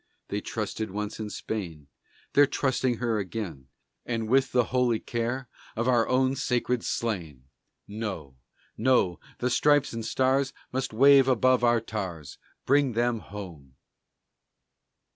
[0.29, 1.85] They trusted once in Spain,
[2.33, 3.67] They're trusting her again!
[4.03, 7.43] And with the holy care of our own sacred slain!
[7.87, 8.35] No,
[8.75, 12.39] no, the Stripes and Stars Must wave above our tars.
[12.65, 13.75] Bring them home!